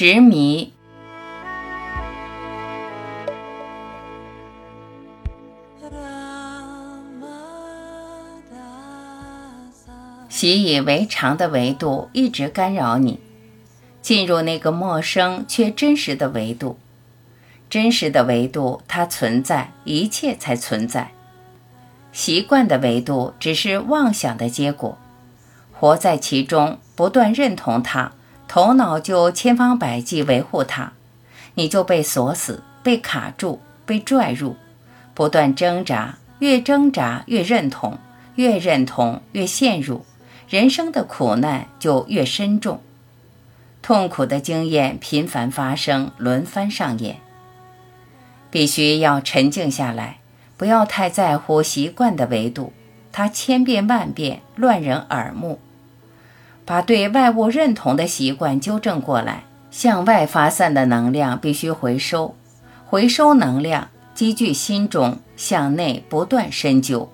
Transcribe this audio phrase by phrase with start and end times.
[0.00, 0.72] 执迷。
[10.28, 13.18] 习以为常的维度一直干扰你，
[14.00, 16.78] 进入那个陌生却真实的维度。
[17.68, 21.10] 真实的维度，它存在，一切才存在。
[22.12, 24.96] 习惯的维度只是妄想的结果，
[25.72, 28.12] 活在其中，不断认同它，
[28.48, 30.92] 头脑就千方百计维护它，
[31.54, 34.56] 你就被锁死，被卡住，被拽入，
[35.12, 37.98] 不断挣扎，越挣扎越认同，
[38.36, 40.06] 越认同越陷入，
[40.48, 42.80] 人生的苦难就越深重，
[43.82, 47.16] 痛苦的经验频繁发生，轮番上演。
[48.50, 50.20] 必须要沉静下来，
[50.56, 52.72] 不要太在乎习惯的维度，
[53.12, 55.60] 它千变万变，乱人耳目。
[56.68, 62.36] 把对外物认同的习惯纠正过来，向外发散的能量必须回收，
[62.84, 67.10] 回收能量积聚心中，向内不断深究。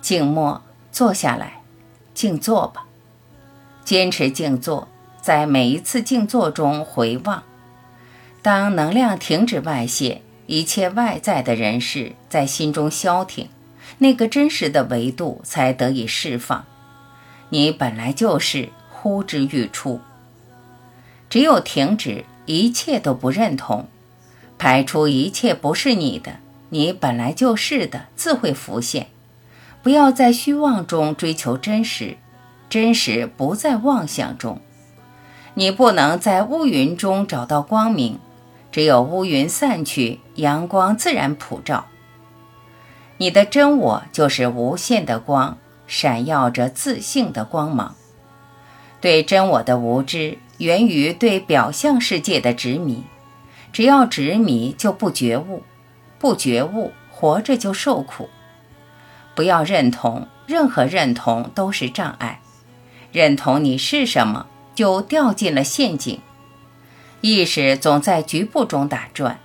[0.00, 1.60] 静默，坐下来，
[2.14, 2.86] 静坐吧，
[3.84, 4.88] 坚持静坐，
[5.20, 7.42] 在每一次静坐中回望。
[8.40, 13.50] 当能量停止外泄，一切外在的人事在心中消停，
[13.98, 16.64] 那个真实的维度才得以释放。
[17.48, 20.00] 你本来就是呼之欲出。
[21.28, 23.86] 只有停止，一切都不认同，
[24.58, 26.36] 排除一切不是你的，
[26.70, 29.08] 你本来就是的，自会浮现。
[29.82, 32.16] 不要在虚妄中追求真实，
[32.68, 34.60] 真实不在妄想中。
[35.54, 38.18] 你不能在乌云中找到光明。
[38.72, 41.86] 只有乌云散去，阳光自然普照。
[43.16, 47.94] 你的真我就是无限的光，闪耀着自信的光芒。
[49.00, 53.04] 对真我的无知，源于对表象世界的执迷。
[53.72, 55.62] 只要执迷，就不觉悟；
[56.18, 58.30] 不觉悟，活着就受苦。
[59.34, 62.40] 不要认同，任何认同都是障碍。
[63.12, 66.20] 认同你是什么，就掉进了陷阱。
[67.20, 69.38] 意识总在局部中打转，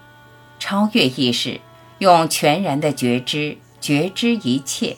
[0.59, 1.59] 超越意识，
[1.99, 4.97] 用全然的觉知觉知一切，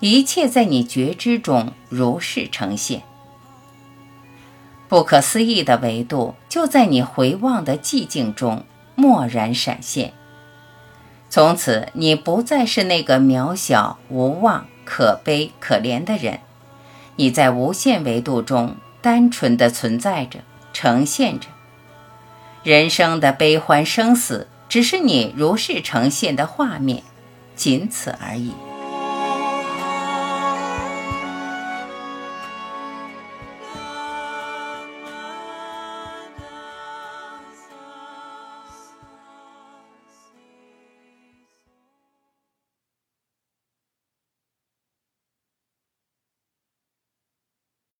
[0.00, 3.02] 一切在你觉知中如是呈现。
[4.88, 8.64] 不可思议的维度就在你回望的寂静中
[8.96, 10.12] 蓦然闪现。
[11.28, 16.40] 从此，你不再是那个渺小、无望、可悲、可怜的人，
[17.16, 20.40] 你在无限维度中单纯的存在着，
[20.72, 21.48] 呈现着。
[22.62, 27.02] 人生的悲欢生死，只是你如是呈现的画面，
[27.54, 28.52] 仅此而已。